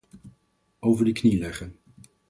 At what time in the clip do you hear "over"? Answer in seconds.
0.79-1.05